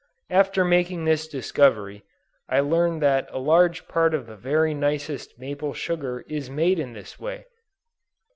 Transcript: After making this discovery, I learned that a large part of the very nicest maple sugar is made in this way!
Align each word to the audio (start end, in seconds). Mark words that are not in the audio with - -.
After 0.31 0.65
making 0.65 1.05
this 1.05 1.27
discovery, 1.27 2.03
I 2.49 2.59
learned 2.59 3.03
that 3.03 3.29
a 3.31 3.37
large 3.37 3.87
part 3.87 4.15
of 4.15 4.25
the 4.25 4.35
very 4.35 4.73
nicest 4.73 5.37
maple 5.37 5.75
sugar 5.75 6.21
is 6.27 6.49
made 6.49 6.79
in 6.79 6.93
this 6.93 7.19
way! 7.19 7.45